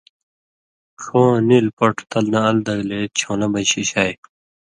ڇُھواں 0.99 1.35
نیلوۡ 1.47 1.75
پٹ 1.77 1.95
تل 2.09 2.25
نہ 2.33 2.39
ال 2.49 2.57
دگلے 2.67 2.99
چھوݩلہ 3.17 3.47
مژ 3.53 3.67
شِشائ۔ 3.71 4.11